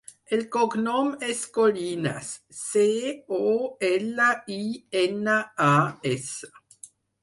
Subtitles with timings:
[0.35, 2.87] El cognom és Colinas: ce,
[3.43, 3.45] o,
[3.93, 4.61] ela, i,
[5.07, 5.41] ena,
[5.73, 5.73] a,
[6.19, 6.55] essa.